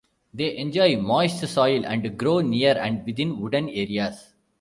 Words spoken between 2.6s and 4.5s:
and within wooded areas.